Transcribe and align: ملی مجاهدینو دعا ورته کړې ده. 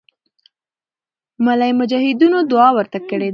ملی 1.45 1.71
مجاهدینو 1.79 2.39
دعا 2.51 2.67
ورته 2.77 2.99
کړې 3.09 3.27
ده. 3.29 3.29